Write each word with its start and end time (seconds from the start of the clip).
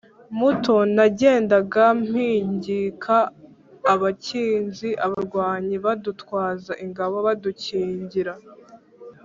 muto, 0.39 0.75
nagendaga 0.95 1.83
mpigika 2.03 3.17
abakinzi, 3.93 4.89
abarwanyi 5.05 5.75
badutwaza 5.85 6.73
ingabo, 6.83 7.15
badukingira 7.25 8.33